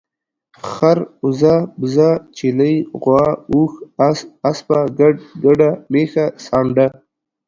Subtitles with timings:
[0.71, 3.73] خر، اوزه، بيزه، چيلۍ، غوا، اوښ،
[4.07, 6.87] اس، اسپه، ګډ، ګډه، ميښه، سانډه